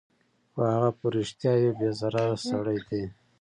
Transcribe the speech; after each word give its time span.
خو 0.51 0.61
هغه 0.73 0.89
په 0.99 1.05
رښتیا 1.15 1.53
یو 1.65 1.73
بې 1.79 1.89
ضرره 1.99 2.25
سړی 2.49 2.79
دی 2.87 3.03